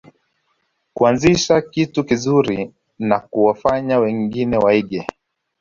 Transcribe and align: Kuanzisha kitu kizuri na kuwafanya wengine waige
Kuanzisha 0.93 1.61
kitu 1.61 2.03
kizuri 2.03 2.71
na 2.99 3.19
kuwafanya 3.19 3.97
wengine 3.99 4.57
waige 4.57 5.07